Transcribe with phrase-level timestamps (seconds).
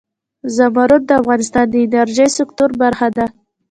[0.55, 3.25] زمرد د افغانستان د انرژۍ سکتور برخه ده.